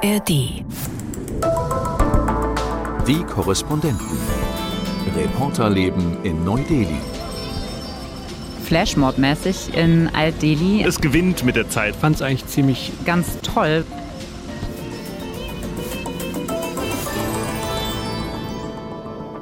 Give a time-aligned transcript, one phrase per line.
[0.00, 0.28] ARD.
[3.08, 4.06] Die Korrespondenten.
[5.16, 7.00] Reporterleben in Neu-Delhi.
[8.64, 10.84] Flashmob-mäßig in Alt-Delhi.
[10.84, 11.96] Es gewinnt mit der Zeit.
[11.96, 13.84] fand es eigentlich ziemlich Ganz toll.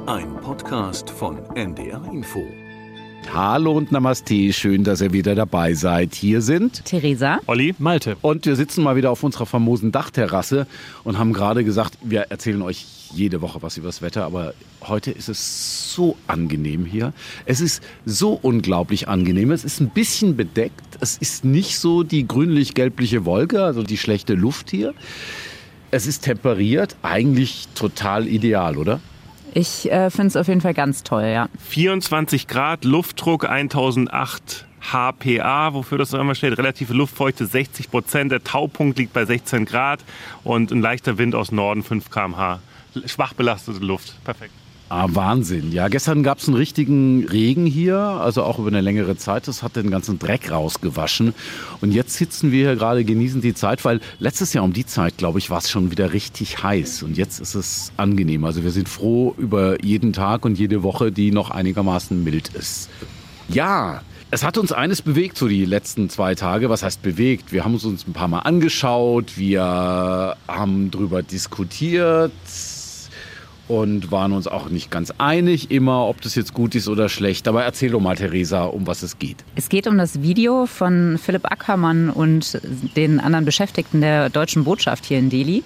[0.07, 2.47] Ein Podcast von NDR Info.
[3.33, 6.15] Hallo und Namaste, schön, dass ihr wieder dabei seid.
[6.15, 7.39] Hier sind Theresa.
[7.45, 7.75] Olli?
[7.77, 8.17] Malte.
[8.21, 10.65] und wir sitzen mal wieder auf unserer famosen Dachterrasse
[11.03, 14.53] und haben gerade gesagt, wir erzählen euch jede Woche was über das Wetter, aber
[14.87, 17.13] heute ist es so angenehm hier.
[17.45, 19.51] Es ist so unglaublich angenehm.
[19.51, 20.97] Es ist ein bisschen bedeckt.
[20.99, 24.93] Es ist nicht so die grünlich-gelbliche Wolke, also die schlechte Luft hier.
[25.91, 28.99] Es ist temperiert, eigentlich total ideal, oder?
[29.53, 31.49] Ich äh, finde es auf jeden Fall ganz toll, ja.
[31.69, 36.57] 24 Grad, Luftdruck 1008 HPA, wofür das immer steht.
[36.57, 38.31] Relative Luftfeuchte 60 Prozent.
[38.31, 39.99] Der Taupunkt liegt bei 16 Grad
[40.43, 42.59] und ein leichter Wind aus Norden 5 km/h.
[43.05, 44.23] Schwach belastete Luft.
[44.23, 44.53] Perfekt.
[44.89, 45.73] Ah, Wahnsinn.
[45.73, 49.49] Ja, gestern gab es einen richtigen Regen hier, also auch über eine längere Zeit.
[49.49, 51.33] Das hat den ganzen Dreck rausgewaschen.
[51.81, 55.17] Und jetzt sitzen wir hier gerade, genießen die Zeit, weil letztes Jahr um die Zeit,
[55.17, 57.03] glaube ich, war es schon wieder richtig heiß.
[57.03, 58.45] Und jetzt ist es angenehm.
[58.45, 62.89] Also wir sind froh über jeden Tag und jede Woche, die noch einigermaßen mild ist.
[63.49, 66.69] Ja, es hat uns eines bewegt, so die letzten zwei Tage.
[66.69, 67.51] Was heißt bewegt?
[67.51, 72.31] Wir haben es uns ein paar Mal angeschaut, wir haben drüber diskutiert
[73.67, 77.47] und waren uns auch nicht ganz einig immer, ob das jetzt gut ist oder schlecht.
[77.47, 79.37] Aber erzähl doch mal, Theresa, um was es geht.
[79.55, 82.59] Es geht um das Video von Philipp Ackermann und
[82.95, 85.63] den anderen Beschäftigten der deutschen Botschaft hier in Delhi.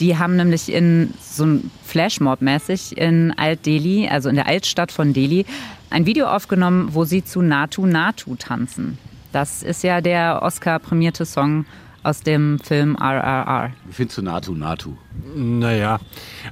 [0.00, 5.44] Die haben nämlich in so ein Flashmob-mäßig in Alt-Delhi, also in der Altstadt von Delhi,
[5.90, 8.98] ein Video aufgenommen, wo sie zu Natu Natu tanzen.
[9.32, 11.66] Das ist ja der Oscar-prämierte Song
[12.02, 13.72] aus dem Film RRR.
[13.86, 14.96] Wie findest du Natu Natu?
[15.34, 16.00] Naja,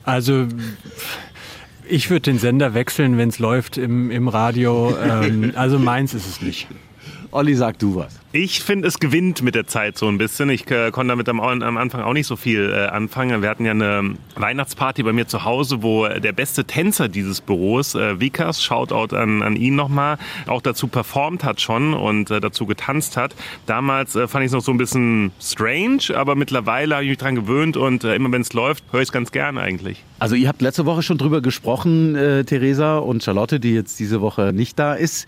[0.05, 0.47] also
[1.89, 4.97] ich würde den Sender wechseln, wenn es läuft im, im Radio.
[4.97, 6.69] Ähm, also meins ist es nicht.
[7.33, 8.19] Olli, sag du was.
[8.33, 10.51] Ich finde, es gewinnt mit der Zeit so ein bisschen.
[10.51, 13.43] Ich äh, konnte damit am, am Anfang auch nicht so viel äh, anfangen.
[13.43, 17.95] Wir hatten ja eine Weihnachtsparty bei mir zu Hause, wo der beste Tänzer dieses Büros,
[17.95, 22.67] äh, Vikas, Shoutout an, an ihn nochmal, auch dazu performt hat schon und äh, dazu
[22.67, 23.35] getanzt hat.
[23.67, 27.19] Damals äh, fand ich es noch so ein bisschen strange, aber mittlerweile habe ich mich
[27.19, 30.05] dran gewöhnt und äh, immer wenn es läuft, höre ich es ganz gern eigentlich.
[30.19, 34.21] Also ihr habt letzte Woche schon drüber gesprochen, äh, Theresa und Charlotte, die jetzt diese
[34.21, 35.27] Woche nicht da ist.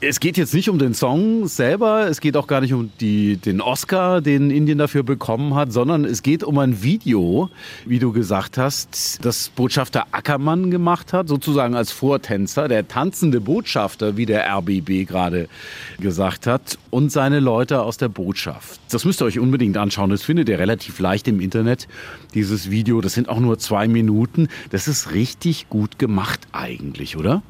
[0.00, 3.36] Es geht jetzt nicht um den Song selber, es geht auch gar nicht um die,
[3.36, 7.48] den Oscar, den Indien dafür bekommen hat, sondern es geht um ein Video,
[7.86, 14.16] wie du gesagt hast, das Botschafter Ackermann gemacht hat, sozusagen als Vortänzer, der tanzende Botschafter,
[14.16, 15.48] wie der RBB gerade
[16.00, 18.80] gesagt hat, und seine Leute aus der Botschaft.
[18.90, 20.10] Das müsst ihr euch unbedingt anschauen.
[20.10, 21.86] Das findet ihr relativ leicht im Internet,
[22.34, 23.00] dieses Video.
[23.00, 24.48] Das sind auch nur zwei Minuten.
[24.70, 27.44] Das ist richtig gut gemacht eigentlich, oder?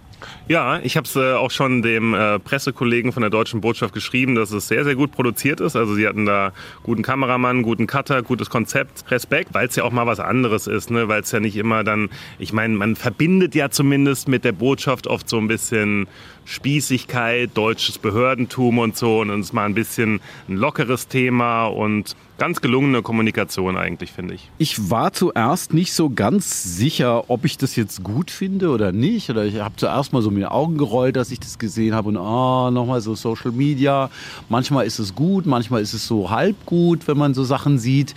[0.48, 4.34] Ja, ich habe es äh, auch schon dem äh, Pressekollegen von der Deutschen Botschaft geschrieben,
[4.34, 5.76] dass es sehr, sehr gut produziert ist.
[5.76, 6.52] Also sie hatten da
[6.82, 10.90] guten Kameramann, guten Cutter, gutes Konzept, Respekt, weil es ja auch mal was anderes ist,
[10.90, 11.08] ne?
[11.08, 12.08] weil es ja nicht immer dann,
[12.38, 16.08] ich meine, man verbindet ja zumindest mit der Botschaft oft so ein bisschen
[16.46, 22.16] Spießigkeit, deutsches Behördentum und so und es ist mal ein bisschen ein lockeres Thema und
[22.38, 24.48] ganz gelungene Kommunikation eigentlich, finde ich.
[24.58, 29.28] Ich war zuerst nicht so ganz sicher, ob ich das jetzt gut finde oder nicht.
[29.28, 32.16] Oder ich habe zuerst mal so mir Augen gerollt, dass ich das gesehen habe und
[32.16, 34.08] ah, nochmal so Social Media.
[34.48, 38.14] Manchmal ist es gut, manchmal ist es so halb gut, wenn man so Sachen sieht.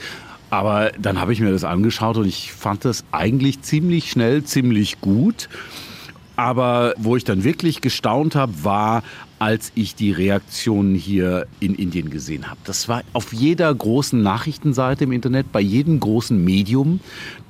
[0.52, 5.00] Aber dann habe ich mir das angeschaut und ich fand das eigentlich ziemlich schnell, ziemlich
[5.00, 5.48] gut.
[6.42, 9.04] Aber wo ich dann wirklich gestaunt habe, war,
[9.38, 12.60] als ich die Reaktionen hier in Indien gesehen habe.
[12.64, 17.00] Das war auf jeder großen Nachrichtenseite im Internet, bei jedem großen Medium.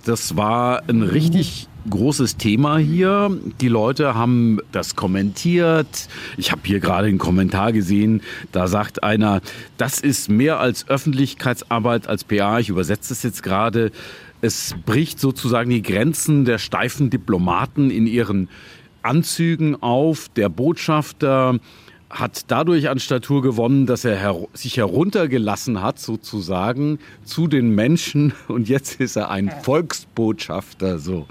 [0.03, 3.31] Das war ein richtig großes Thema hier.
[3.62, 6.09] Die Leute haben das kommentiert.
[6.35, 8.22] Ich habe hier gerade einen Kommentar gesehen,
[8.52, 9.40] da sagt einer,
[9.78, 12.59] das ist mehr als Öffentlichkeitsarbeit als PA.
[12.59, 13.94] Ich übersetze es jetzt gerade.
[14.41, 18.49] Es bricht sozusagen die Grenzen der steifen Diplomaten in ihren
[19.03, 20.29] Anzügen auf.
[20.29, 21.59] Der Botschafter
[22.09, 28.33] hat dadurch an Statur gewonnen, dass er her sich heruntergelassen hat, sozusagen, zu den Menschen.
[28.47, 30.99] Und jetzt ist er ein Volksbotschafter.
[30.99, 31.27] So,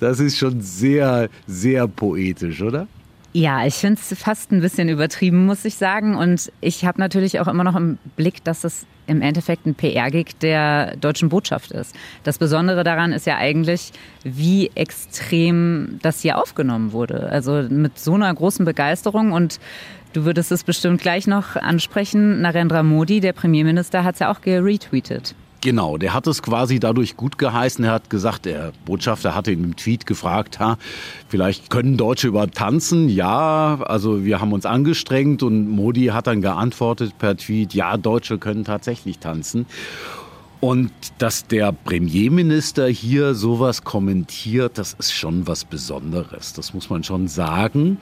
[0.00, 2.86] das ist schon sehr, sehr poetisch, oder?
[3.34, 6.16] Ja, ich finde es fast ein bisschen übertrieben, muss ich sagen.
[6.16, 10.38] Und ich habe natürlich auch immer noch im Blick, dass es im Endeffekt ein PR-Gig
[10.40, 11.94] der deutschen Botschaft ist.
[12.24, 13.92] Das Besondere daran ist ja eigentlich,
[14.22, 17.30] wie extrem das hier aufgenommen wurde.
[17.30, 19.58] Also mit so einer großen Begeisterung und
[20.12, 22.42] Du würdest es bestimmt gleich noch ansprechen.
[22.42, 25.34] Narendra Modi, der Premierminister, hat es ja auch geretweetet.
[25.62, 27.84] Genau, der hat es quasi dadurch gut geheißen.
[27.84, 30.76] Er hat gesagt, der Botschafter hatte ihn im Tweet gefragt, ha,
[31.28, 33.08] vielleicht können Deutsche überhaupt tanzen?
[33.08, 38.38] Ja, also wir haben uns angestrengt und Modi hat dann geantwortet per Tweet, ja, Deutsche
[38.38, 39.66] können tatsächlich tanzen.
[40.58, 46.54] Und dass der Premierminister hier sowas kommentiert, das ist schon was Besonderes.
[46.54, 47.98] Das muss man schon sagen.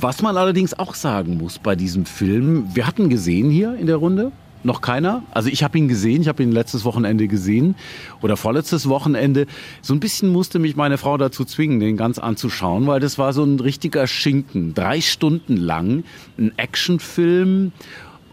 [0.00, 3.96] Was man allerdings auch sagen muss bei diesem Film, wir hatten gesehen hier in der
[3.96, 4.32] Runde,
[4.64, 5.22] noch keiner.
[5.30, 7.74] Also ich habe ihn gesehen, ich habe ihn letztes Wochenende gesehen
[8.22, 9.46] oder vorletztes Wochenende.
[9.82, 13.32] So ein bisschen musste mich meine Frau dazu zwingen, den ganz anzuschauen, weil das war
[13.32, 14.74] so ein richtiger Schinken.
[14.74, 16.04] Drei Stunden lang
[16.38, 17.72] ein Actionfilm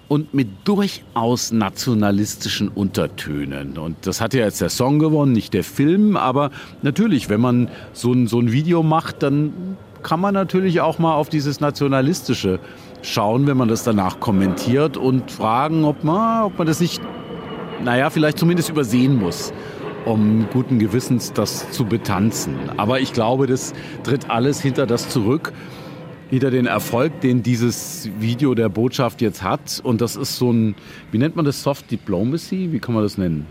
[0.07, 3.77] und mit durchaus nationalistischen Untertönen.
[3.77, 6.16] Und das hat ja jetzt der Song gewonnen, nicht der Film.
[6.16, 6.51] Aber
[6.81, 11.16] natürlich, wenn man so ein, so ein Video macht, dann kann man natürlich auch mal
[11.16, 12.60] auf dieses Nationalistische
[13.06, 17.02] schauen, wenn man das danach kommentiert und fragen, ob man, ob man das nicht,
[17.84, 19.54] naja, vielleicht zumindest übersehen muss,
[20.06, 22.56] um guten Gewissens das zu betanzen.
[22.78, 23.74] Aber ich glaube, das
[24.04, 25.54] tritt alles hinter das zurück,
[26.30, 29.80] hinter den Erfolg, den dieses Video der Botschaft jetzt hat.
[29.84, 30.75] Und das ist so ein,
[31.12, 32.72] wie nennt man das, Soft Diplomacy?
[32.72, 33.46] Wie kann man das nennen?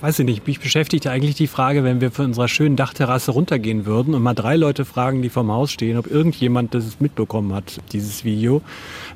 [0.00, 3.86] Weiß ich nicht, mich beschäftigt eigentlich die Frage, wenn wir von unserer schönen Dachterrasse runtergehen
[3.86, 7.80] würden und mal drei Leute fragen, die vorm Haus stehen, ob irgendjemand das mitbekommen hat,
[7.92, 8.62] dieses Video.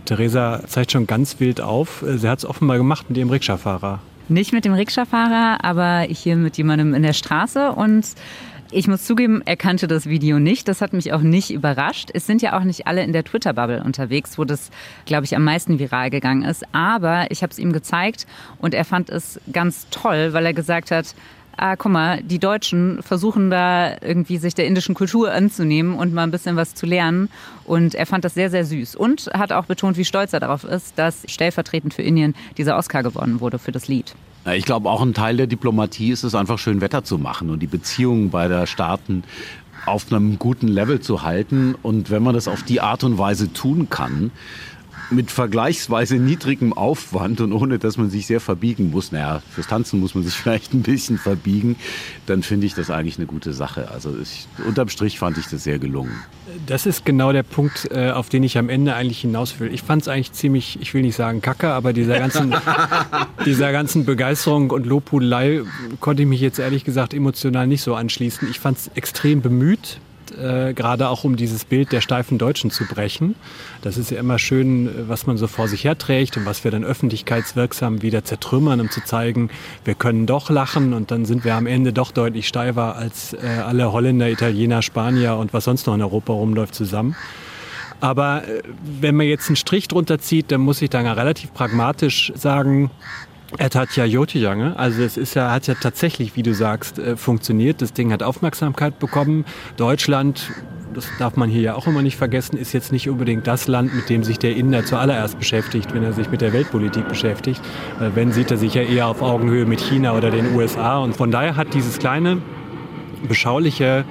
[0.04, 2.04] Theresa zeigt schon ganz wild auf.
[2.06, 4.00] Sie hat es offenbar gemacht mit ihrem Rikscha-Fahrer.
[4.28, 8.06] Nicht mit dem Rikscha-Fahrer, aber hier mit jemandem in der Straße und
[8.72, 10.68] ich muss zugeben, er kannte das Video nicht.
[10.68, 12.10] Das hat mich auch nicht überrascht.
[12.14, 14.70] Es sind ja auch nicht alle in der Twitter-Bubble unterwegs, wo das,
[15.06, 16.64] glaube ich, am meisten viral gegangen ist.
[16.72, 18.26] Aber ich habe es ihm gezeigt
[18.58, 21.14] und er fand es ganz toll, weil er gesagt hat,
[21.56, 26.22] ah, guck mal, die Deutschen versuchen da irgendwie sich der indischen Kultur anzunehmen und mal
[26.22, 27.28] ein bisschen was zu lernen.
[27.64, 28.94] Und er fand das sehr, sehr süß.
[28.94, 33.02] Und hat auch betont, wie stolz er darauf ist, dass stellvertretend für Indien dieser Oscar
[33.02, 34.14] gewonnen wurde für das Lied.
[34.54, 37.60] Ich glaube, auch ein Teil der Diplomatie ist es einfach schön Wetter zu machen und
[37.60, 39.22] die Beziehungen beider Staaten
[39.86, 41.74] auf einem guten Level zu halten.
[41.82, 44.30] Und wenn man das auf die Art und Weise tun kann,
[45.10, 50.00] mit vergleichsweise niedrigem Aufwand und ohne, dass man sich sehr verbiegen muss, naja, fürs Tanzen
[50.00, 51.76] muss man sich vielleicht ein bisschen verbiegen,
[52.26, 53.90] dann finde ich das eigentlich eine gute Sache.
[53.90, 56.12] Also ich, unterm Strich fand ich das sehr gelungen.
[56.66, 59.72] Das ist genau der Punkt, äh, auf den ich am Ende eigentlich hinaus will.
[59.72, 62.54] Ich fand es eigentlich ziemlich, ich will nicht sagen kacke, aber dieser ganzen,
[63.46, 65.62] dieser ganzen Begeisterung und Lobhudelei
[66.00, 68.48] konnte ich mich jetzt ehrlich gesagt emotional nicht so anschließen.
[68.50, 69.98] Ich fand es extrem bemüht,
[70.40, 73.34] äh, gerade auch um dieses Bild der steifen Deutschen zu brechen.
[73.82, 76.84] Das ist ja immer schön, was man so vor sich herträgt und was wir dann
[76.84, 79.50] öffentlichkeitswirksam wieder zertrümmern, um zu zeigen,
[79.84, 83.46] wir können doch lachen und dann sind wir am Ende doch deutlich steifer als äh,
[83.64, 87.14] alle Holländer, Italiener, Spanier und was sonst noch in Europa rumläuft zusammen.
[88.00, 92.32] Aber äh, wenn man jetzt einen Strich drunter zieht, dann muss ich dann relativ pragmatisch
[92.34, 92.90] sagen,
[93.58, 97.16] er hat ja Jotijange, also es ist ja, hat ja tatsächlich, wie du sagst, äh,
[97.16, 97.82] funktioniert.
[97.82, 99.44] Das Ding hat Aufmerksamkeit bekommen.
[99.76, 100.50] Deutschland,
[100.94, 103.94] das darf man hier ja auch immer nicht vergessen, ist jetzt nicht unbedingt das Land,
[103.94, 107.60] mit dem sich der Inder zuallererst beschäftigt, wenn er sich mit der Weltpolitik beschäftigt.
[108.00, 110.98] Äh, wenn, sieht er sich ja eher auf Augenhöhe mit China oder den USA.
[110.98, 112.40] Und von daher hat dieses kleine,
[113.26, 114.04] beschauliche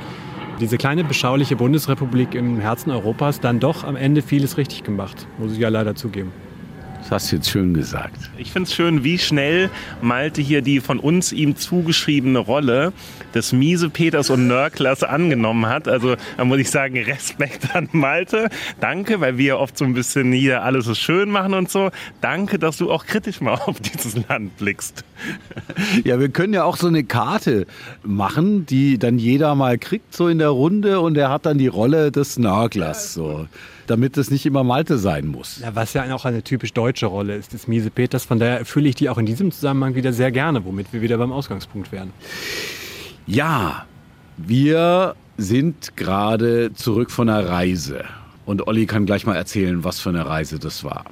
[0.59, 5.53] diese kleine beschauliche Bundesrepublik im Herzen Europas dann doch am Ende vieles richtig gemacht, muss
[5.53, 6.33] ich ja leider zugeben.
[6.99, 8.29] Das hast du jetzt schön gesagt.
[8.37, 9.69] Ich finde es schön, wie schnell
[10.01, 12.93] Malte hier die von uns ihm zugeschriebene Rolle
[13.33, 15.87] des Miese Peters und Nörklers angenommen hat.
[15.87, 18.49] Also da muss ich sagen, Respekt an Malte.
[18.79, 21.89] Danke, weil wir oft so ein bisschen hier alles so schön machen und so.
[22.21, 25.03] Danke, dass du auch kritisch mal auf dieses Land blickst.
[26.03, 27.65] Ja, wir können ja auch so eine Karte
[28.03, 31.67] machen, die dann jeder mal kriegt, so in der Runde und er hat dann die
[31.67, 33.13] Rolle des Nörglers.
[33.13, 33.47] So
[33.89, 35.59] damit es nicht immer Malte sein muss.
[35.59, 38.23] Ja, was ja auch eine typisch deutsche Rolle ist, des Miese Peters.
[38.25, 41.17] Von daher fühle ich die auch in diesem Zusammenhang wieder sehr gerne, womit wir wieder
[41.17, 42.11] beim Ausgangspunkt wären.
[43.25, 43.85] Ja,
[44.37, 48.03] wir sind gerade zurück von einer Reise.
[48.45, 51.05] Und Olli kann gleich mal erzählen, was für eine Reise das war.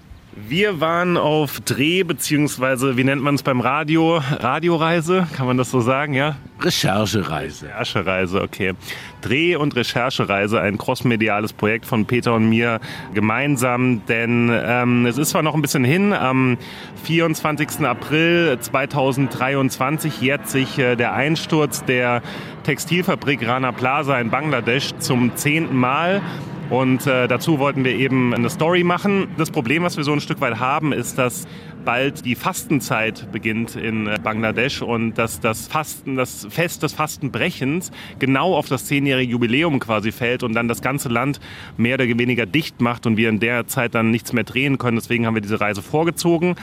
[0.46, 4.22] Wir waren auf Dreh, beziehungsweise wie nennt man es beim Radio?
[4.40, 6.36] Radioreise, kann man das so sagen, ja?
[6.62, 7.66] Recherchereise.
[7.66, 8.74] Recherchereise, okay.
[9.22, 12.80] Dreh- und Recherchereise, ein crossmediales Projekt von Peter und mir
[13.16, 16.58] gemeinsam, denn ähm, es ist zwar noch ein bisschen hin, am
[17.04, 17.82] 24.
[17.82, 22.22] April 2023 jährt sich äh, der Einsturz der
[22.64, 26.22] Textilfabrik Rana Plaza in Bangladesch zum zehnten Mal.
[26.70, 29.30] Und äh, dazu wollten wir eben eine Story machen.
[29.38, 31.48] Das Problem, was wir so ein Stück weit haben, ist, dass
[31.86, 37.92] bald die Fastenzeit beginnt in äh, Bangladesch und dass das Fasten, das Fest des Fastenbrechens
[38.20, 41.40] genau auf das zehnjährige Jubiläum quasi fällt und dann das ganze Land
[41.78, 44.98] mehr oder weniger dicht macht und wir in der Zeit dann nichts mehr drehen können.
[44.98, 46.56] Deswegen haben wir diese Reise vorgezogen.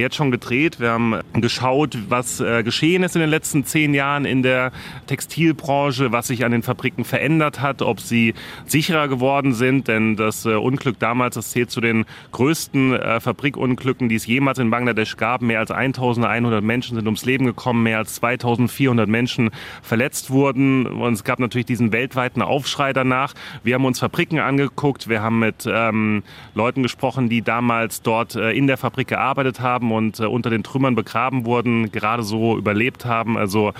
[0.00, 0.80] Jetzt schon gedreht.
[0.80, 4.72] Wir haben geschaut, was äh, geschehen ist in den letzten zehn Jahren in der
[5.06, 8.34] Textilbranche, was sich an den Fabriken verändert hat, ob sie
[8.66, 9.88] sicherer geworden sind.
[9.88, 14.58] Denn das äh, Unglück damals, das zählt zu den größten äh, Fabrikunglücken, die es jemals
[14.58, 15.42] in Bangladesch gab.
[15.42, 19.50] Mehr als 1100 Menschen sind ums Leben gekommen, mehr als 2400 Menschen
[19.82, 20.86] verletzt wurden.
[20.86, 23.34] Und es gab natürlich diesen weltweiten Aufschrei danach.
[23.62, 26.22] Wir haben uns Fabriken angeguckt, wir haben mit ähm,
[26.54, 30.62] Leuten gesprochen, die damals dort äh, in der Fabrik gearbeitet haben und äh, unter den
[30.62, 33.36] Trümmern begraben wurden, gerade so überlebt haben.
[33.36, 33.72] Also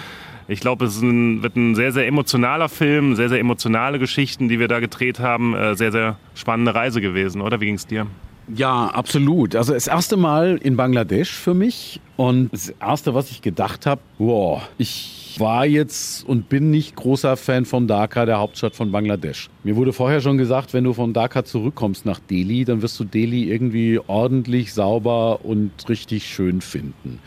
[0.49, 4.59] ich glaube, es ein, wird ein sehr, sehr emotionaler Film, sehr, sehr emotionale Geschichten, die
[4.59, 5.55] wir da gedreht haben.
[5.55, 7.61] Äh, sehr, sehr spannende Reise gewesen, oder?
[7.61, 8.07] Wie ging es dir?
[8.55, 9.57] Ja, absolut.
[9.57, 14.01] Also das erste Mal in Bangladesch für mich und das erste, was ich gedacht habe,
[14.19, 19.49] wow, ich war jetzt und bin nicht großer Fan von Dhaka, der Hauptstadt von Bangladesch.
[19.65, 23.05] Mir wurde vorher schon gesagt, wenn du von Dhaka zurückkommst nach Delhi, dann wirst du
[23.05, 27.21] Delhi irgendwie ordentlich, sauber und richtig schön finden.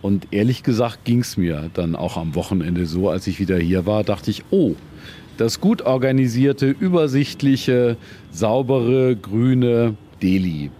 [0.00, 3.84] Und ehrlich gesagt ging es mir dann auch am Wochenende so, als ich wieder hier
[3.84, 4.76] war, dachte ich, oh,
[5.38, 7.96] das gut organisierte, übersichtliche,
[8.30, 10.70] saubere, grüne Delhi.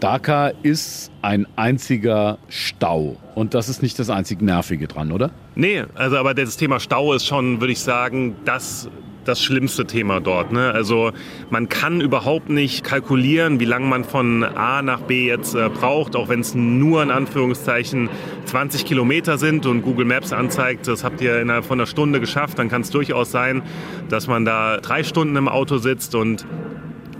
[0.00, 3.16] Dhaka ist ein einziger Stau.
[3.34, 5.30] Und das ist nicht das einzig Nervige dran, oder?
[5.54, 8.88] Nee, also aber das Thema Stau ist schon, würde ich sagen, das
[9.24, 10.52] das schlimmste Thema dort.
[10.52, 10.72] Ne?
[10.72, 11.12] Also
[11.50, 16.16] man kann überhaupt nicht kalkulieren, wie lange man von A nach B jetzt äh, braucht,
[16.16, 18.08] auch wenn es nur in Anführungszeichen
[18.46, 22.58] 20 Kilometer sind und Google Maps anzeigt, das habt ihr innerhalb von einer Stunde geschafft,
[22.58, 23.62] dann kann es durchaus sein,
[24.08, 26.46] dass man da drei Stunden im Auto sitzt und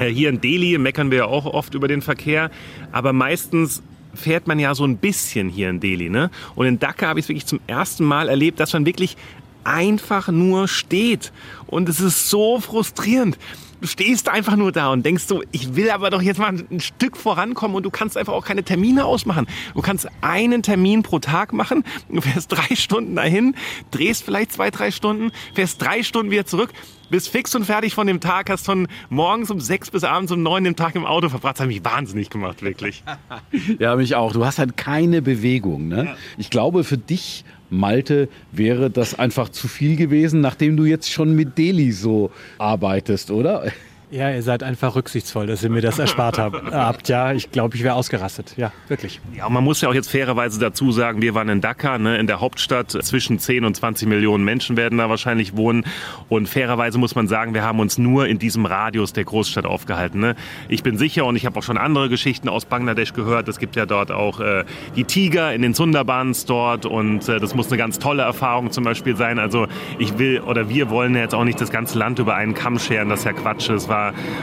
[0.08, 2.50] hier in Delhi meckern wir ja auch oft über den Verkehr,
[2.92, 3.82] aber meistens
[4.14, 6.08] fährt man ja so ein bisschen hier in Delhi.
[6.08, 6.30] Ne?
[6.54, 9.16] Und in Dhaka habe ich es wirklich zum ersten Mal erlebt, dass man wirklich
[9.64, 11.32] einfach nur steht.
[11.66, 13.38] Und es ist so frustrierend.
[13.80, 16.80] Du stehst einfach nur da und denkst so, ich will aber doch jetzt mal ein
[16.80, 19.46] Stück vorankommen und du kannst einfach auch keine Termine ausmachen.
[19.74, 23.54] Du kannst einen Termin pro Tag machen, du fährst drei Stunden dahin,
[23.90, 26.70] drehst vielleicht zwei, drei Stunden, fährst drei Stunden wieder zurück,
[27.08, 30.42] bist fix und fertig von dem Tag, hast von morgens um sechs bis abends um
[30.42, 31.56] neun den Tag im Auto verbracht.
[31.56, 33.02] Das hat mich wahnsinnig gemacht, wirklich.
[33.78, 34.32] ja, mich auch.
[34.32, 35.88] Du hast halt keine Bewegung.
[35.88, 36.04] Ne?
[36.04, 36.16] Ja.
[36.38, 41.34] Ich glaube, für dich Malte, wäre das einfach zu viel gewesen, nachdem du jetzt schon
[41.34, 43.72] mit Delhi so arbeitest, oder?
[44.10, 47.08] Ja, ihr seid einfach rücksichtsvoll, dass ihr mir das erspart habt.
[47.08, 48.54] Ja, ich glaube, ich wäre ausgerastet.
[48.56, 49.20] Ja, wirklich.
[49.36, 52.26] Ja, man muss ja auch jetzt fairerweise dazu sagen, wir waren in Dhaka, ne, in
[52.26, 52.90] der Hauptstadt.
[52.90, 55.84] Zwischen 10 und 20 Millionen Menschen werden da wahrscheinlich wohnen.
[56.28, 60.18] Und fairerweise muss man sagen, wir haben uns nur in diesem Radius der Großstadt aufgehalten.
[60.18, 60.34] Ne?
[60.68, 63.46] Ich bin sicher und ich habe auch schon andere Geschichten aus Bangladesch gehört.
[63.48, 64.64] Es gibt ja dort auch äh,
[64.96, 68.82] die Tiger in den Sundarbans dort und äh, das muss eine ganz tolle Erfahrung zum
[68.82, 69.38] Beispiel sein.
[69.38, 72.54] Also ich will oder wir wollen ja jetzt auch nicht das ganze Land über einen
[72.54, 73.08] Kamm scheren.
[73.08, 73.70] Das ist ja Quatsch.
[73.70, 73.99] Es war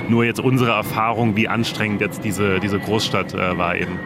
[0.10, 4.00] nur jetzt unsere Erfahrung, wie anstrengend jetzt diese, diese Großstadt äh, war eben.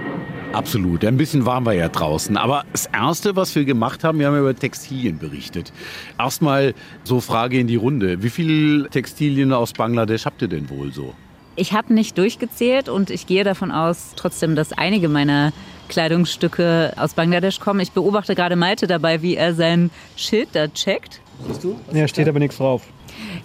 [0.53, 1.05] Absolut.
[1.05, 2.35] Ein bisschen waren wir ja draußen.
[2.35, 5.71] Aber das Erste, was wir gemacht haben, wir haben über Textilien berichtet.
[6.19, 8.21] Erstmal so Frage in die Runde.
[8.21, 11.13] Wie viele Textilien aus Bangladesch habt ihr denn wohl so?
[11.55, 15.51] Ich habe nicht durchgezählt und ich gehe davon aus trotzdem, dass einige meiner
[15.89, 17.81] Kleidungsstücke aus Bangladesch kommen.
[17.81, 21.21] Ich beobachte gerade Malte dabei, wie er sein Schild da checkt.
[21.47, 21.79] Siehst du?
[21.91, 22.83] Ja, steht aber nichts drauf.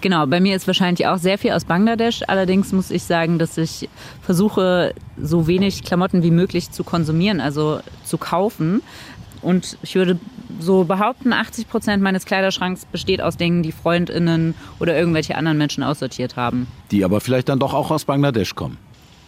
[0.00, 2.22] Genau, bei mir ist wahrscheinlich auch sehr viel aus Bangladesch.
[2.26, 3.88] Allerdings muss ich sagen, dass ich
[4.22, 8.82] versuche, so wenig Klamotten wie möglich zu konsumieren, also zu kaufen.
[9.42, 10.18] Und ich würde
[10.58, 15.82] so behaupten, 80 Prozent meines Kleiderschranks besteht aus Dingen, die Freundinnen oder irgendwelche anderen Menschen
[15.82, 16.66] aussortiert haben.
[16.90, 18.78] Die aber vielleicht dann doch auch aus Bangladesch kommen.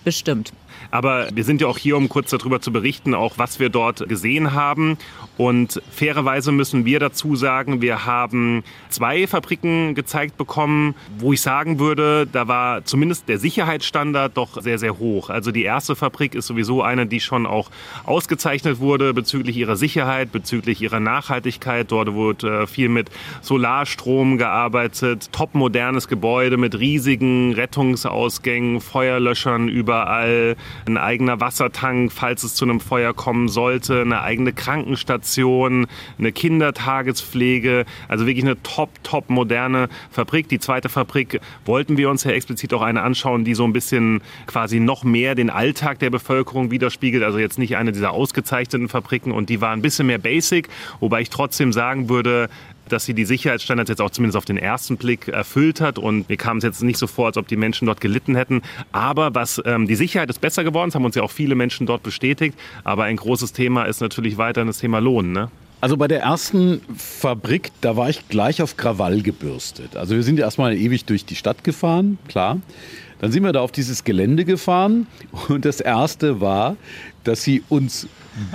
[0.05, 0.53] Bestimmt.
[0.91, 4.09] Aber wir sind ja auch hier, um kurz darüber zu berichten, auch was wir dort
[4.09, 4.99] gesehen haben.
[5.37, 11.79] Und fairerweise müssen wir dazu sagen, wir haben zwei Fabriken gezeigt bekommen, wo ich sagen
[11.79, 15.31] würde, da war zumindest der Sicherheitsstandard doch sehr, sehr hoch.
[15.31, 17.71] Also die erste Fabrik ist sowieso eine, die schon auch
[18.05, 21.91] ausgezeichnet wurde bezüglich ihrer Sicherheit, bezüglich ihrer Nachhaltigkeit.
[21.91, 23.11] Dort wurde äh, viel mit
[23.43, 32.65] Solarstrom gearbeitet, topmodernes Gebäude mit riesigen Rettungsausgängen, Feuerlöschern überall, ein eigener Wassertank, falls es zu
[32.65, 35.87] einem Feuer kommen sollte, eine eigene Krankenstation,
[36.19, 40.49] eine Kindertagespflege, also wirklich eine top, top moderne Fabrik.
[40.49, 44.21] Die zweite Fabrik wollten wir uns ja explizit auch eine anschauen, die so ein bisschen
[44.47, 47.23] quasi noch mehr den Alltag der Bevölkerung widerspiegelt.
[47.23, 50.69] Also jetzt nicht eine dieser ausgezeichneten Fabriken und die war ein bisschen mehr basic,
[51.01, 52.49] wobei ich trotzdem sagen würde,
[52.93, 55.99] dass sie die Sicherheitsstandards jetzt auch zumindest auf den ersten Blick erfüllt hat.
[55.99, 58.63] Und mir kam es jetzt nicht so vor, als ob die Menschen dort gelitten hätten.
[58.93, 61.87] Aber was ähm, die Sicherheit ist besser geworden, das haben uns ja auch viele Menschen
[61.87, 62.59] dort bestätigt.
[62.85, 65.33] Aber ein großes Thema ist natürlich weiterhin das Thema Lohn.
[65.33, 65.51] Ne?
[65.81, 69.97] Also bei der ersten Fabrik, da war ich gleich auf Krawall gebürstet.
[69.97, 72.61] Also wir sind erstmal ewig durch die Stadt gefahren, klar.
[73.21, 75.07] Dann sind wir da auf dieses Gelände gefahren
[75.49, 76.77] und das erste war,
[77.25, 78.09] dass sie uns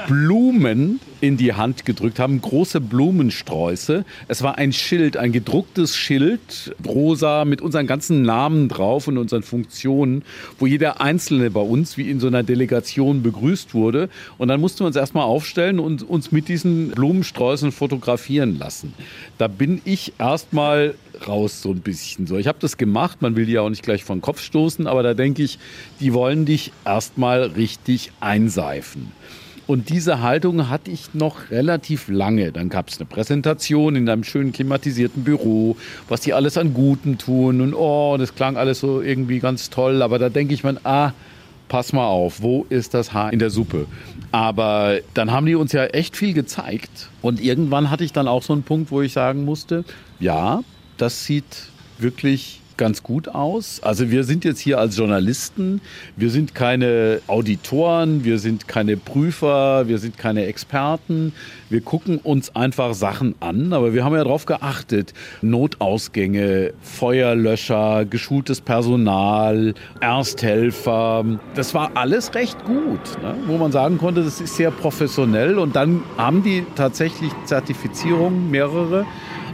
[0.08, 4.06] Blumen in die Hand gedrückt haben, große Blumensträuße.
[4.28, 9.44] Es war ein Schild, ein gedrucktes Schild, rosa, mit unseren ganzen Namen drauf und unseren
[9.44, 10.24] Funktionen,
[10.60, 14.10] wo jeder Einzelne bei uns wie in so einer Delegation begrüßt wurde.
[14.38, 18.94] Und dann mussten wir uns erstmal aufstellen und uns mit diesen Blumensträußen fotografieren lassen.
[19.38, 20.96] Da bin ich erstmal
[21.28, 22.38] raus so ein bisschen so.
[22.38, 25.04] Ich habe das gemacht, man will die ja auch nicht gleich den Kopf stoßen, aber
[25.04, 25.60] da denke ich,
[26.00, 29.12] die wollen dich erstmal richtig einseifen.
[29.65, 32.51] Und diese Haltung hatte ich noch relativ lange.
[32.51, 35.77] Dann gab es eine Präsentation in einem schönen klimatisierten Büro,
[36.10, 37.62] was die alles an Guten tun.
[37.62, 40.01] Und oh, das klang alles so irgendwie ganz toll.
[40.01, 41.13] Aber da denke ich mir, ah,
[41.70, 43.88] pass mal auf, wo ist das Haar in der Suppe?
[44.32, 47.10] Aber dann haben die uns ja echt viel gezeigt.
[47.22, 49.86] Und irgendwann hatte ich dann auch so einen Punkt, wo ich sagen musste,
[50.20, 50.62] ja,
[50.98, 51.67] das sieht
[52.00, 53.80] wirklich ganz gut aus.
[53.82, 55.80] Also wir sind jetzt hier als Journalisten,
[56.18, 61.32] wir sind keine Auditoren, wir sind keine Prüfer, wir sind keine Experten.
[61.70, 65.13] Wir gucken uns einfach Sachen an, aber wir haben ja darauf geachtet.
[65.42, 71.24] Notausgänge, Feuerlöscher, geschultes Personal, Ersthelfer.
[71.56, 73.36] Das war alles recht gut, ne?
[73.48, 75.58] wo man sagen konnte, das ist sehr professionell.
[75.58, 79.06] Und dann haben die tatsächlich Zertifizierungen, mehrere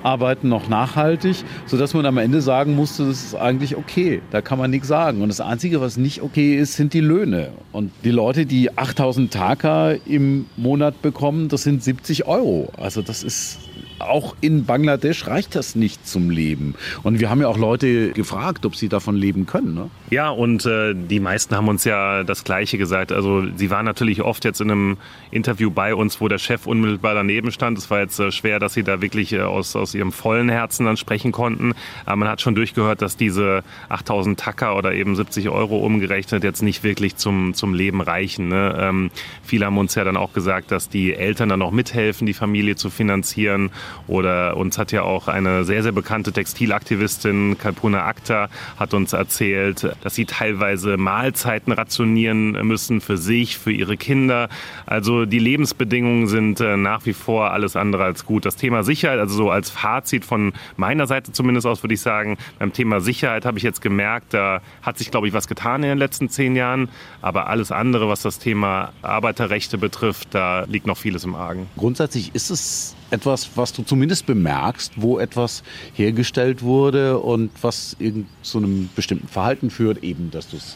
[0.03, 4.57] arbeiten noch nachhaltig, sodass man am Ende sagen musste, das ist eigentlich okay, da kann
[4.57, 5.21] man nichts sagen.
[5.21, 7.49] Und das Einzige, was nicht okay ist, sind die Löhne.
[7.71, 12.71] Und die Leute, die 8000 Taka im Monat bekommen, das sind 70 Euro.
[12.77, 13.59] Also das ist
[13.99, 16.75] auch in Bangladesch reicht das nicht zum Leben.
[17.03, 19.73] Und wir haben ja auch Leute gefragt, ob sie davon leben können.
[19.73, 19.89] Ne?
[20.09, 23.11] Ja, und äh, die meisten haben uns ja das Gleiche gesagt.
[23.11, 24.97] Also sie waren natürlich oft jetzt in einem
[25.31, 27.77] Interview bei uns, wo der Chef unmittelbar daneben stand.
[27.77, 30.85] Es war jetzt äh, schwer, dass sie da wirklich äh, aus, aus ihrem vollen Herzen
[30.85, 31.73] dann sprechen konnten.
[32.05, 36.61] Aber man hat schon durchgehört, dass diese 8000 Tacker oder eben 70 Euro umgerechnet jetzt
[36.61, 38.47] nicht wirklich zum, zum Leben reichen.
[38.47, 38.75] Ne?
[38.79, 39.11] Ähm,
[39.43, 42.75] viele haben uns ja dann auch gesagt, dass die Eltern dann auch mithelfen, die Familie
[42.75, 43.71] zu finanzieren
[44.07, 49.95] oder uns hat ja auch eine sehr, sehr bekannte Textilaktivistin, Kalpuna Akta, hat uns erzählt,
[50.01, 54.49] dass sie teilweise Mahlzeiten rationieren müssen für sich, für ihre Kinder.
[54.85, 58.45] Also die Lebensbedingungen sind äh, nach wie vor alles andere als gut.
[58.45, 62.37] Das Thema Sicherheit, also so als Fazit von meiner Seite zumindest aus, würde ich sagen,
[62.57, 65.89] beim Thema Sicherheit habe ich jetzt gemerkt, da hat sich, glaube ich, was getan in
[65.89, 66.89] den letzten zehn Jahren.
[67.21, 71.67] Aber alles andere, was das Thema Arbeiterrechte betrifft, da liegt noch vieles im Argen.
[71.77, 78.27] Grundsätzlich ist es etwas, was du zumindest bemerkst, wo etwas hergestellt wurde und was in
[78.41, 80.75] so einem bestimmten Verhalten führt, eben, dass du es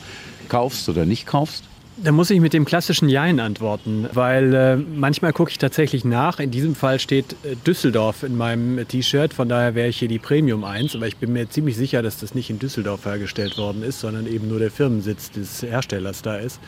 [0.49, 1.63] kaufst oder nicht kaufst?
[1.95, 6.39] Da muss ich mit dem klassischen Jein antworten, weil äh, manchmal gucke ich tatsächlich nach.
[6.39, 10.17] In diesem Fall steht äh, Düsseldorf in meinem T-Shirt, von daher wäre ich hier die
[10.17, 13.83] Premium 1, aber ich bin mir ziemlich sicher, dass das nicht in Düsseldorf hergestellt worden
[13.83, 16.59] ist, sondern eben nur der Firmensitz des Herstellers da ist.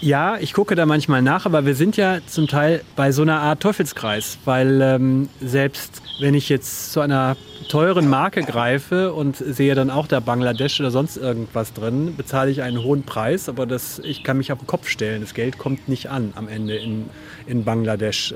[0.00, 3.40] Ja, ich gucke da manchmal nach, aber wir sind ja zum Teil bei so einer
[3.40, 7.36] Art Teufelskreis, weil ähm, selbst wenn ich jetzt zu einer
[7.68, 12.62] teuren Marke greife und sehe dann auch da Bangladesch oder sonst irgendwas drin, bezahle ich
[12.62, 15.22] einen hohen Preis, aber das, ich kann mich auf den Kopf stellen.
[15.22, 17.08] Das Geld kommt nicht an am Ende in,
[17.46, 18.34] in Bangladesch.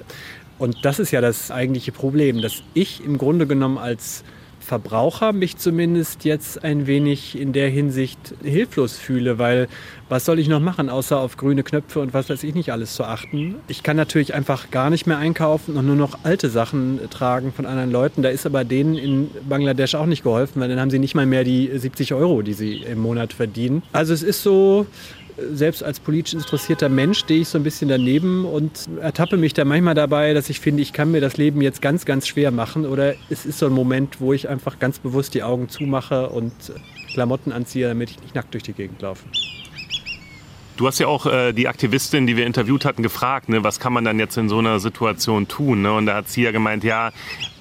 [0.58, 4.24] Und das ist ja das eigentliche Problem, dass ich im Grunde genommen als
[4.60, 9.68] Verbraucher mich zumindest jetzt ein wenig in der Hinsicht hilflos fühle, weil
[10.10, 12.94] was soll ich noch machen, außer auf grüne Knöpfe und was weiß ich nicht alles
[12.94, 13.54] zu achten.
[13.68, 17.64] Ich kann natürlich einfach gar nicht mehr einkaufen und nur noch alte Sachen tragen von
[17.64, 18.22] anderen Leuten.
[18.22, 21.26] Da ist aber denen in Bangladesch auch nicht geholfen, weil dann haben sie nicht mal
[21.26, 23.82] mehr die 70 Euro, die sie im Monat verdienen.
[23.92, 24.86] Also es ist so,
[25.52, 29.64] selbst als politisch interessierter Mensch stehe ich so ein bisschen daneben und ertappe mich da
[29.64, 32.84] manchmal dabei, dass ich finde, ich kann mir das Leben jetzt ganz, ganz schwer machen.
[32.84, 36.52] Oder es ist so ein Moment, wo ich einfach ganz bewusst die Augen zumache und
[37.12, 39.24] Klamotten anziehe, damit ich nicht nackt durch die Gegend laufe.
[40.80, 43.92] Du hast ja auch äh, die Aktivistin, die wir interviewt hatten, gefragt, ne, was kann
[43.92, 45.82] man dann jetzt in so einer Situation tun?
[45.82, 45.92] Ne?
[45.92, 47.10] Und da hat sie ja gemeint, ja,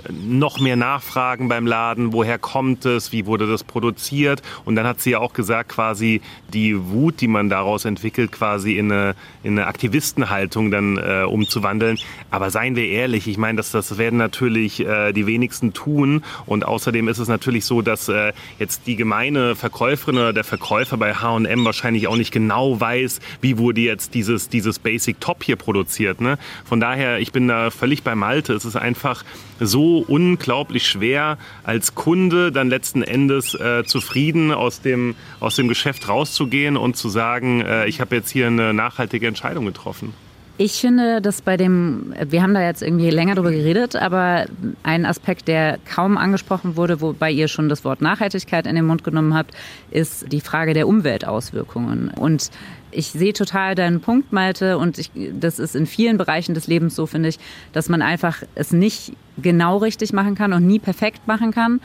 [0.09, 4.41] noch mehr nachfragen beim Laden, woher kommt es, wie wurde das produziert.
[4.65, 6.21] Und dann hat sie ja auch gesagt, quasi
[6.53, 11.97] die Wut, die man daraus entwickelt, quasi in eine, in eine Aktivistenhaltung dann äh, umzuwandeln.
[12.31, 16.23] Aber seien wir ehrlich, ich meine, das, das werden natürlich äh, die wenigsten tun.
[16.45, 20.97] Und außerdem ist es natürlich so, dass äh, jetzt die gemeine Verkäuferin oder der Verkäufer
[20.97, 25.57] bei H&M wahrscheinlich auch nicht genau weiß, wie wurde jetzt dieses, dieses Basic Top hier
[25.57, 26.21] produziert.
[26.21, 26.37] Ne?
[26.65, 28.53] Von daher, ich bin da völlig bei Malte.
[28.53, 29.23] Es ist einfach
[29.59, 36.07] so unglaublich schwer, als Kunde dann letzten Endes äh, zufrieden aus dem, aus dem Geschäft
[36.07, 40.13] rauszugehen und zu sagen, äh, ich habe jetzt hier eine nachhaltige Entscheidung getroffen.
[40.61, 44.45] Ich finde, dass bei dem, wir haben da jetzt irgendwie länger drüber geredet, aber
[44.83, 49.05] ein Aspekt, der kaum angesprochen wurde, wobei ihr schon das Wort Nachhaltigkeit in den Mund
[49.05, 49.53] genommen habt,
[49.89, 52.09] ist die Frage der Umweltauswirkungen.
[52.09, 52.51] Und
[52.91, 56.95] ich sehe total deinen Punkt, Malte, und ich, das ist in vielen Bereichen des Lebens
[56.95, 57.39] so, finde ich,
[57.73, 61.79] dass man einfach es nicht genau richtig machen kann und nie perfekt machen kann.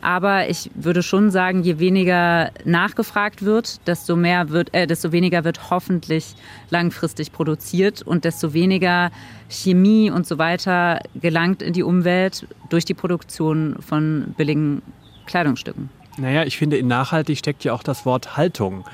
[0.00, 5.44] Aber ich würde schon sagen, je weniger nachgefragt wird, desto mehr wird, äh, desto weniger
[5.44, 6.34] wird hoffentlich
[6.70, 9.10] langfristig produziert und desto weniger
[9.48, 14.82] Chemie und so weiter gelangt in die Umwelt durch die Produktion von billigen
[15.26, 15.90] Kleidungsstücken.
[16.18, 18.84] Naja, ich finde, in nachhaltig steckt ja auch das Wort Haltung.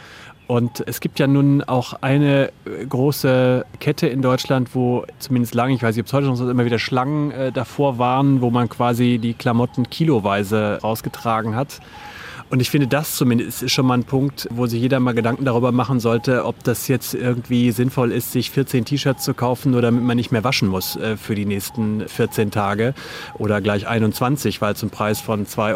[0.46, 5.74] Und es gibt ja nun auch eine äh, große Kette in Deutschland, wo zumindest lange,
[5.74, 8.50] ich weiß nicht, ob es heute noch so immer wieder Schlangen äh, davor waren, wo
[8.50, 11.80] man quasi die Klamotten kiloweise rausgetragen hat.
[12.54, 15.44] Und ich finde, das zumindest ist schon mal ein Punkt, wo sich jeder mal Gedanken
[15.44, 19.82] darüber machen sollte, ob das jetzt irgendwie sinnvoll ist, sich 14 T-Shirts zu kaufen, nur
[19.82, 22.94] damit man nicht mehr waschen muss äh, für die nächsten 14 Tage
[23.38, 25.74] oder gleich 21, weil zum Preis von 2,90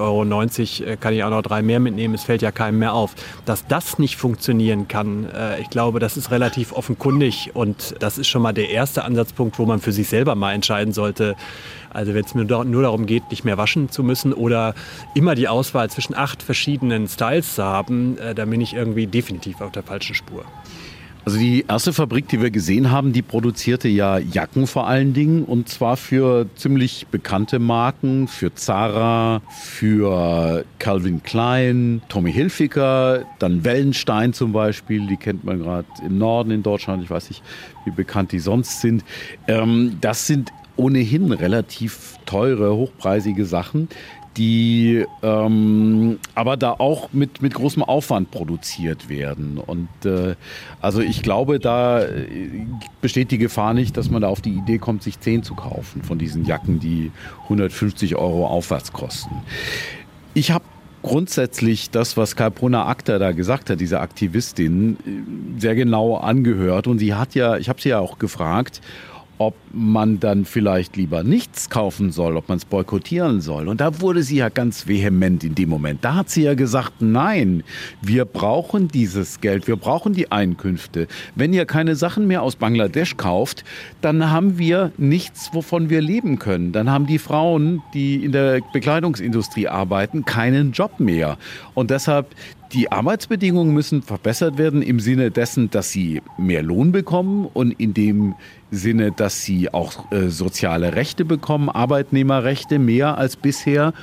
[0.85, 2.15] Euro äh, kann ich auch noch drei mehr mitnehmen.
[2.15, 3.17] Es fällt ja keinem mehr auf.
[3.45, 8.29] Dass das nicht funktionieren kann, äh, ich glaube, das ist relativ offenkundig und das ist
[8.29, 11.35] schon mal der erste Ansatzpunkt, wo man für sich selber mal entscheiden sollte,
[11.91, 14.75] also wenn es mir nur darum geht, nicht mehr waschen zu müssen oder
[15.15, 19.61] immer die Auswahl zwischen acht verschiedenen Styles zu haben, äh, dann bin ich irgendwie definitiv
[19.61, 20.45] auf der falschen Spur.
[21.29, 25.45] Also die erste Fabrik, die wir gesehen haben, die produzierte ja Jacken vor allen Dingen
[25.45, 34.33] und zwar für ziemlich bekannte Marken, für Zara, für Calvin Klein, Tommy Hilfiger, dann Wellenstein
[34.33, 37.43] zum Beispiel, die kennt man gerade im Norden in Deutschland, ich weiß nicht,
[37.85, 39.05] wie bekannt die sonst sind.
[39.49, 43.89] Ähm, das sind ohnehin relativ teure, hochpreisige Sachen,
[44.37, 49.59] die ähm, aber da auch mit, mit großem Aufwand produziert werden.
[49.59, 50.37] Und äh,
[50.81, 52.31] also ich glaube, da äh,
[53.01, 56.03] besteht die Gefahr nicht, dass man da auf die Idee kommt, sich zehn zu kaufen
[56.03, 57.11] von diesen Jacken, die
[57.45, 59.35] 150 Euro aufwärts kosten.
[60.35, 60.65] Ich habe
[61.03, 66.87] grundsätzlich das, was Kalpona Akta da gesagt hat, diese Aktivistin, äh, sehr genau angehört.
[66.87, 68.81] Und sie hat ja, ich habe sie ja auch gefragt,
[69.39, 73.69] ob man dann vielleicht lieber nichts kaufen soll, ob man es boykottieren soll.
[73.69, 76.05] Und da wurde sie ja ganz vehement in dem Moment.
[76.05, 77.63] Da hat sie ja gesagt, nein,
[78.03, 81.07] wir brauchen dieses Geld, wir brauchen die Einkünfte.
[81.37, 83.65] Wenn ihr keine Sachen mehr aus Bangladesch kauft,
[84.01, 86.73] dann haben wir nichts, wovon wir leben können.
[86.73, 91.39] Dann haben die Frauen, die in der Bekleidungsindustrie arbeiten, keinen Job mehr.
[91.75, 92.35] Und deshalb
[92.73, 97.95] die Arbeitsbedingungen müssen verbessert werden im Sinne dessen, dass sie mehr Lohn bekommen und in
[97.95, 98.35] dem
[98.71, 103.95] Sinne, dass sie auch äh, soziale Rechte bekommen, Arbeitnehmerrechte mehr als bisher.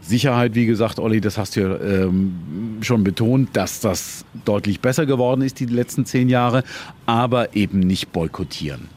[0.00, 5.04] Sicherheit, wie gesagt, Olli, das hast du ja ähm, schon betont, dass das deutlich besser
[5.04, 6.62] geworden ist die letzten zehn Jahre,
[7.06, 8.95] aber eben nicht boykottieren.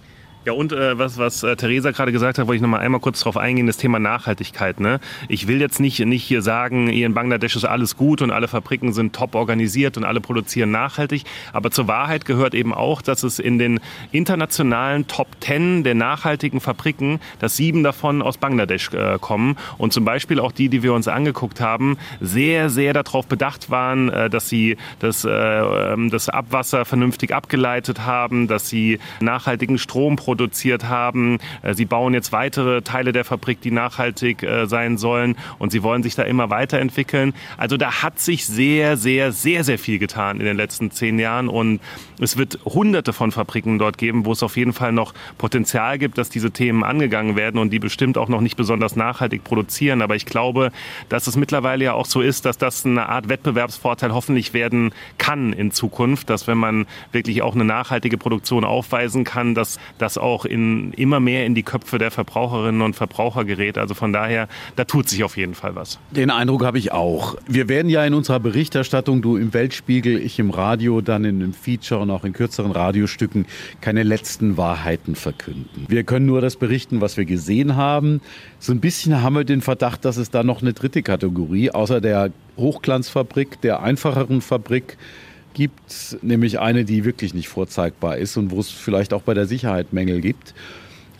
[0.49, 2.99] Ja, und äh, was, was äh, Theresa gerade gesagt hat, wollte ich noch mal einmal
[2.99, 4.79] kurz darauf eingehen, das Thema Nachhaltigkeit.
[4.79, 4.99] Ne?
[5.27, 8.47] Ich will jetzt nicht, nicht hier sagen, hier in Bangladesch ist alles gut und alle
[8.47, 11.25] Fabriken sind top organisiert und alle produzieren nachhaltig.
[11.53, 13.79] Aber zur Wahrheit gehört eben auch, dass es in den
[14.11, 19.55] internationalen Top Ten der nachhaltigen Fabriken, dass sieben davon aus Bangladesch äh, kommen.
[19.77, 24.09] Und zum Beispiel auch die, die wir uns angeguckt haben, sehr, sehr darauf bedacht waren,
[24.09, 30.15] äh, dass sie das, äh, ähm, das Abwasser vernünftig abgeleitet haben, dass sie nachhaltigen Strom
[30.15, 31.39] produzieren produziert haben.
[31.63, 35.83] Äh, sie bauen jetzt weitere Teile der Fabrik, die nachhaltig äh, sein sollen und sie
[35.83, 37.33] wollen sich da immer weiterentwickeln.
[37.57, 41.49] Also da hat sich sehr, sehr, sehr, sehr viel getan in den letzten zehn Jahren
[41.49, 41.81] und
[42.21, 46.17] es wird hunderte von Fabriken dort geben, wo es auf jeden Fall noch Potenzial gibt,
[46.17, 50.01] dass diese Themen angegangen werden und die bestimmt auch noch nicht besonders nachhaltig produzieren.
[50.01, 50.71] Aber ich glaube,
[51.09, 55.51] dass es mittlerweile ja auch so ist, dass das eine Art Wettbewerbsvorteil hoffentlich werden kann
[55.51, 60.45] in Zukunft, dass wenn man wirklich auch eine nachhaltige Produktion aufweisen kann, dass das auch
[60.45, 63.77] in, immer mehr in die Köpfe der Verbraucherinnen und Verbraucher gerät.
[63.77, 65.99] Also von daher, da tut sich auf jeden Fall was.
[66.11, 67.35] Den Eindruck habe ich auch.
[67.47, 71.53] Wir werden ja in unserer Berichterstattung, du im Weltspiegel, ich im Radio, dann in einem
[71.53, 73.45] Feature und auch in kürzeren Radiostücken,
[73.81, 75.85] keine letzten Wahrheiten verkünden.
[75.87, 78.21] Wir können nur das berichten, was wir gesehen haben.
[78.59, 82.01] So ein bisschen haben wir den Verdacht, dass es da noch eine dritte Kategorie, außer
[82.01, 84.97] der Hochglanzfabrik, der einfacheren Fabrik,
[85.53, 89.45] gibt, nämlich eine, die wirklich nicht vorzeigbar ist und wo es vielleicht auch bei der
[89.45, 90.53] Sicherheit Mängel gibt.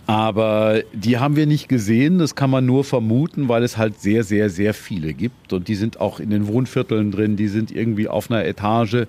[0.10, 4.24] Aber die haben wir nicht gesehen, das kann man nur vermuten, weil es halt sehr,
[4.24, 5.54] sehr, sehr viele gibt.
[5.54, 9.06] Und die sind auch in den Wohnvierteln drin, die sind irgendwie auf einer Etage.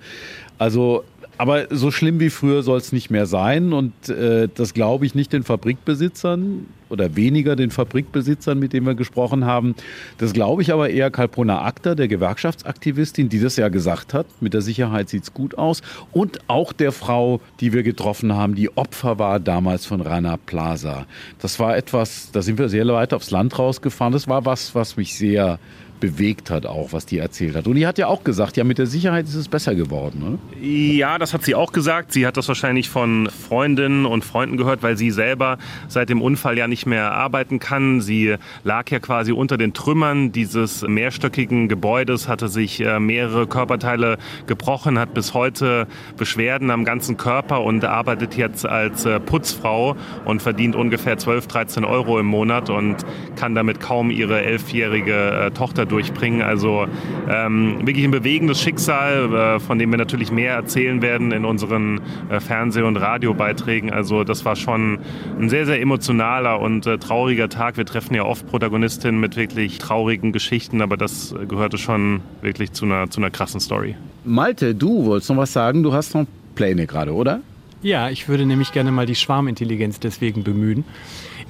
[0.59, 1.03] Also,
[1.41, 3.73] aber so schlimm wie früher soll es nicht mehr sein.
[3.73, 8.93] Und äh, das glaube ich nicht den Fabrikbesitzern, oder weniger den Fabrikbesitzern, mit denen wir
[8.93, 9.73] gesprochen haben.
[10.19, 14.27] Das glaube ich aber eher Kalpona Akta, der Gewerkschaftsaktivistin, die das ja gesagt hat.
[14.39, 15.81] Mit der Sicherheit sieht es gut aus.
[16.11, 21.07] Und auch der Frau, die wir getroffen haben, die Opfer war damals von Rana Plaza.
[21.39, 24.13] Das war etwas, da sind wir sehr weit aufs Land rausgefahren.
[24.13, 25.57] Das war was, was mich sehr
[26.01, 27.67] bewegt hat, auch was die erzählt hat.
[27.67, 30.39] Und die hat ja auch gesagt, ja, mit der Sicherheit ist es besser geworden.
[30.51, 30.67] Ne?
[30.67, 32.11] Ja, das hat sie auch gesagt.
[32.11, 36.57] Sie hat das wahrscheinlich von Freundinnen und Freunden gehört, weil sie selber seit dem Unfall
[36.57, 38.01] ja nicht mehr arbeiten kann.
[38.01, 44.17] Sie lag ja quasi unter den Trümmern dieses mehrstöckigen Gebäudes, hatte sich äh, mehrere Körperteile
[44.47, 45.87] gebrochen, hat bis heute
[46.17, 51.85] Beschwerden am ganzen Körper und arbeitet jetzt als äh, Putzfrau und verdient ungefähr 12, 13
[51.85, 52.97] Euro im Monat und
[53.35, 56.41] kann damit kaum ihre elfjährige äh, Tochter durchbringen.
[56.41, 56.87] Also
[57.29, 62.01] ähm, wirklich ein bewegendes Schicksal, äh, von dem wir natürlich mehr erzählen werden in unseren
[62.29, 63.91] äh, Fernseh- und Radiobeiträgen.
[63.91, 64.99] Also das war schon
[65.39, 67.77] ein sehr, sehr emotionaler und äh, trauriger Tag.
[67.77, 72.85] Wir treffen ja oft Protagonistinnen mit wirklich traurigen Geschichten, aber das gehörte schon wirklich zu
[72.85, 73.95] einer, zu einer krassen Story.
[74.23, 75.83] Malte, du wolltest noch was sagen.
[75.83, 76.25] Du hast noch
[76.55, 77.41] Pläne gerade, oder?
[77.83, 80.83] Ja, ich würde nämlich gerne mal die Schwarmintelligenz deswegen bemühen.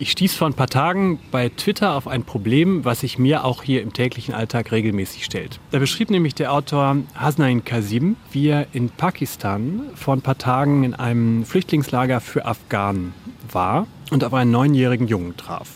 [0.01, 3.61] Ich stieß vor ein paar Tagen bei Twitter auf ein Problem, was sich mir auch
[3.61, 5.59] hier im täglichen Alltag regelmäßig stellt.
[5.69, 10.83] Da beschrieb nämlich der Autor Hasnain Kasim, wie er in Pakistan vor ein paar Tagen
[10.83, 13.13] in einem Flüchtlingslager für Afghanen
[13.51, 15.69] war und auf einen neunjährigen Jungen traf,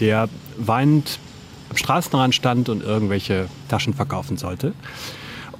[0.00, 1.18] der weinend
[1.70, 4.74] am Straßenrand stand und irgendwelche Taschen verkaufen sollte.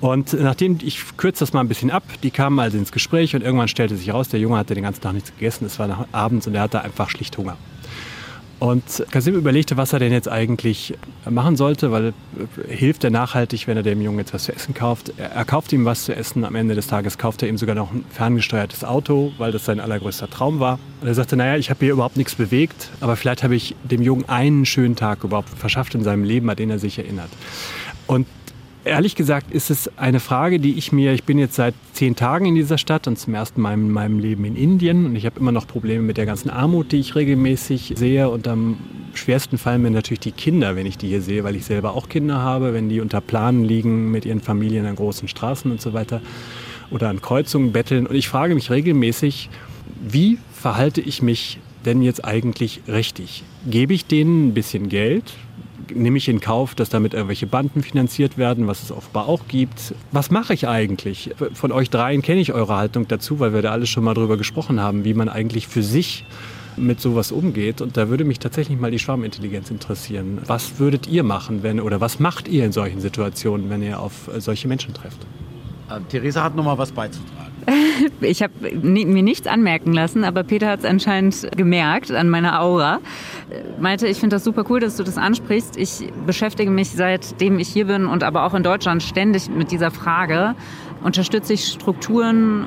[0.02, 3.40] Und nachdem, ich kürze das mal ein bisschen ab, die kamen also ins Gespräch und
[3.40, 6.46] irgendwann stellte sich raus, der Junge hatte den ganzen Tag nichts gegessen, es war abends
[6.46, 7.56] und er hatte einfach schlicht Hunger.
[8.62, 10.94] Und Kasim überlegte, was er denn jetzt eigentlich
[11.28, 12.12] machen sollte, weil äh,
[12.72, 15.12] hilft er nachhaltig, wenn er dem Jungen jetzt was zu essen kauft.
[15.18, 16.44] Er kauft ihm was zu essen.
[16.44, 19.80] Am Ende des Tages kauft er ihm sogar noch ein ferngesteuertes Auto, weil das sein
[19.80, 20.78] allergrößter Traum war.
[21.00, 24.00] Und er sagte, naja, ich habe hier überhaupt nichts bewegt, aber vielleicht habe ich dem
[24.00, 27.30] Jungen einen schönen Tag überhaupt verschafft in seinem Leben, an den er sich erinnert.
[28.06, 28.28] Und
[28.84, 32.46] Ehrlich gesagt ist es eine Frage, die ich mir, ich bin jetzt seit zehn Tagen
[32.46, 35.38] in dieser Stadt und zum ersten Mal in meinem Leben in Indien und ich habe
[35.38, 38.78] immer noch Probleme mit der ganzen Armut, die ich regelmäßig sehe und am
[39.14, 42.08] schwersten fallen mir natürlich die Kinder, wenn ich die hier sehe, weil ich selber auch
[42.08, 45.92] Kinder habe, wenn die unter Planen liegen mit ihren Familien an großen Straßen und so
[45.92, 46.20] weiter
[46.90, 49.48] oder an Kreuzungen betteln und ich frage mich regelmäßig,
[50.00, 53.44] wie verhalte ich mich denn jetzt eigentlich richtig?
[53.64, 55.34] Gebe ich denen ein bisschen Geld,
[55.94, 59.94] nehme ich in Kauf, dass damit irgendwelche Banden finanziert werden, was es offenbar auch gibt.
[60.10, 61.30] Was mache ich eigentlich?
[61.54, 64.36] Von euch dreien kenne ich eure Haltung dazu, weil wir da alles schon mal drüber
[64.36, 66.24] gesprochen haben, wie man eigentlich für sich
[66.76, 67.80] mit sowas umgeht.
[67.80, 70.40] Und da würde mich tatsächlich mal die Schwarmintelligenz interessieren.
[70.46, 74.30] Was würdet ihr machen, wenn oder was macht ihr in solchen Situationen, wenn ihr auf
[74.38, 75.18] solche Menschen trefft?
[75.90, 77.51] Äh, Theresa hat noch mal was beizutragen.
[78.20, 83.00] Ich habe mir nichts anmerken lassen, aber Peter hat es anscheinend gemerkt an meiner Aura.
[83.80, 85.76] Meinte, ich finde das super cool, dass du das ansprichst.
[85.76, 89.90] Ich beschäftige mich seitdem ich hier bin und aber auch in Deutschland ständig mit dieser
[89.90, 90.54] Frage.
[91.02, 92.66] Unterstütze ich Strukturen,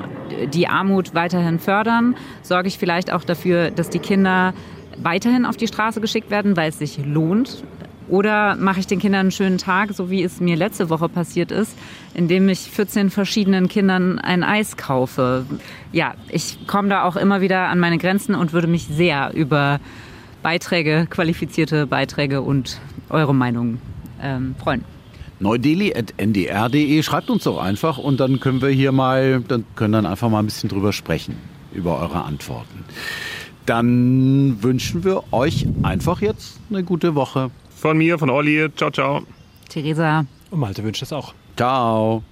[0.52, 2.16] die Armut weiterhin fördern?
[2.42, 4.52] Sorge ich vielleicht auch dafür, dass die Kinder
[4.98, 7.64] weiterhin auf die Straße geschickt werden, weil es sich lohnt,
[8.08, 11.50] oder mache ich den Kindern einen schönen Tag, so wie es mir letzte Woche passiert
[11.50, 11.76] ist,
[12.14, 15.46] indem ich 14 verschiedenen Kindern ein Eis kaufe.
[15.92, 19.80] Ja, ich komme da auch immer wieder an meine Grenzen und würde mich sehr über
[20.42, 23.78] Beiträge, qualifizierte Beiträge und eure Meinung
[24.22, 24.84] ähm, freuen.
[25.38, 30.30] Neudeli.ndr.de schreibt uns doch einfach und dann können wir hier mal, dann können dann einfach
[30.30, 31.36] mal ein bisschen drüber sprechen,
[31.74, 32.84] über eure Antworten.
[33.66, 37.50] Dann wünschen wir euch einfach jetzt eine gute Woche.
[37.76, 38.70] Von mir, von Olli.
[38.74, 39.22] Ciao, ciao.
[39.68, 40.24] Theresa.
[40.50, 41.34] Und Malte wünscht es auch.
[41.56, 42.22] Ciao.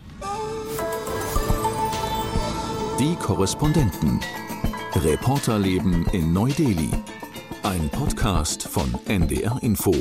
[2.99, 4.21] Die Korrespondenten.
[4.95, 6.89] Reporterleben in Neu-Delhi.
[7.63, 9.93] Ein Podcast von NDR Info.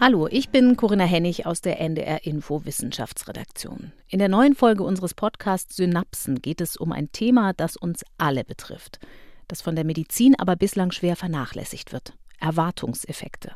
[0.00, 3.92] Hallo, ich bin Corinna Hennig aus der NDR Info Wissenschaftsredaktion.
[4.08, 8.42] In der neuen Folge unseres Podcasts Synapsen geht es um ein Thema, das uns alle
[8.42, 8.98] betrifft,
[9.46, 12.14] das von der Medizin aber bislang schwer vernachlässigt wird.
[12.40, 13.52] Erwartungseffekte.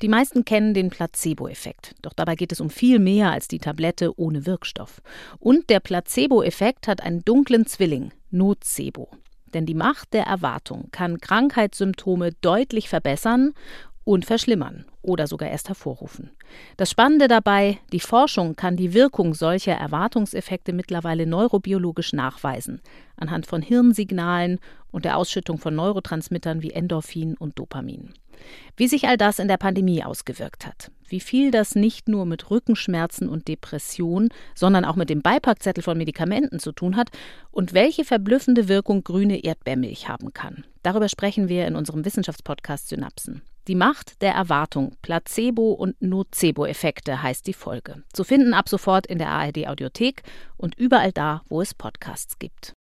[0.00, 4.16] Die meisten kennen den Placebo-Effekt, doch dabei geht es um viel mehr als die Tablette
[4.18, 5.02] ohne Wirkstoff.
[5.40, 9.10] Und der Placebo-Effekt hat einen dunklen Zwilling, Nocebo.
[9.54, 13.54] Denn die Macht der Erwartung kann Krankheitssymptome deutlich verbessern
[14.08, 16.30] und verschlimmern oder sogar erst hervorrufen.
[16.78, 22.80] Das Spannende dabei, die Forschung kann die Wirkung solcher Erwartungseffekte mittlerweile neurobiologisch nachweisen,
[23.16, 28.14] anhand von Hirnsignalen und der Ausschüttung von Neurotransmittern wie Endorphin und Dopamin.
[28.76, 32.50] Wie sich all das in der Pandemie ausgewirkt hat, wie viel das nicht nur mit
[32.50, 37.10] Rückenschmerzen und Depression, sondern auch mit dem Beipackzettel von Medikamenten zu tun hat
[37.50, 40.64] und welche verblüffende Wirkung grüne Erdbeermilch haben kann.
[40.82, 43.42] Darüber sprechen wir in unserem Wissenschaftspodcast Synapsen.
[43.68, 48.02] Die Macht der Erwartung, Placebo- und Nocebo-Effekte heißt die Folge.
[48.14, 50.22] Zu finden ab sofort in der ARD Audiothek
[50.56, 52.74] und überall da, wo es Podcasts gibt.